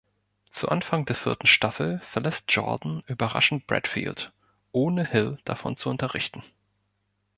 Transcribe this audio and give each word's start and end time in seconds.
Zu 0.51 0.67
Anfang 0.69 1.05
der 1.05 1.15
vierten 1.15 1.45
Staffel 1.45 1.99
verlässt 2.05 2.51
"Jordan" 2.51 3.03
überraschend 3.05 3.67
Bradfield, 3.67 4.33
ohne 4.71 5.05
"Hill" 5.05 5.37
davon 5.45 5.77
zu 5.77 5.89
unterrichten. 5.91 6.41